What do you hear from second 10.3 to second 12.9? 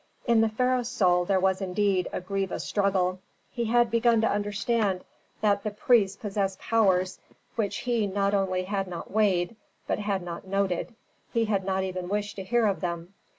noted; he had not even wished to hear of